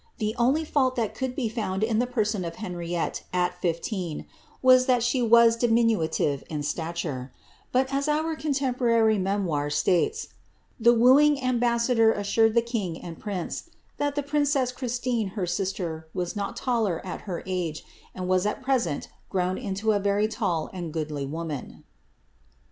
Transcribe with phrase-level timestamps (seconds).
[0.17, 4.25] The only fiiult that could be found in the person of Henriette at fifteen,
[4.63, 7.31] was, that she was diminutive in stature;
[7.71, 10.29] but, as our contemporary memoir states,
[10.81, 13.69] ^the wooing ambassador" assured the king and prince
[13.99, 18.63] ^that the princess Christine, her sister, was not taller at her age, and was at
[18.63, 21.83] present grown into a very tall and goodly lady."'